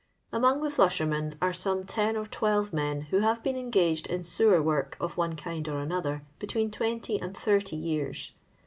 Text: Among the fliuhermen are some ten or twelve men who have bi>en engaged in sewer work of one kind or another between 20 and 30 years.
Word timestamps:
Among 0.33 0.63
the 0.63 0.69
fliuhermen 0.71 1.37
are 1.43 1.53
some 1.53 1.83
ten 1.85 2.17
or 2.17 2.25
twelve 2.25 2.73
men 2.73 3.01
who 3.11 3.19
have 3.19 3.43
bi>en 3.43 3.55
engaged 3.55 4.07
in 4.07 4.23
sewer 4.23 4.59
work 4.59 4.97
of 4.99 5.15
one 5.15 5.35
kind 5.35 5.67
or 5.69 5.77
another 5.77 6.23
between 6.39 6.71
20 6.71 7.21
and 7.21 7.37
30 7.37 7.75
years. 7.75 8.31